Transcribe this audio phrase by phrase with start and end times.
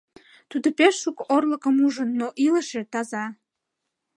[0.49, 3.25] Тудо пеш шуко орлыкым ужын, но илыше, таза.